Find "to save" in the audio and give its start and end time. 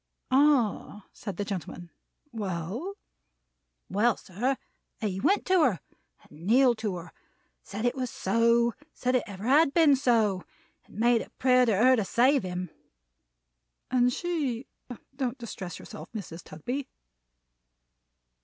11.95-12.41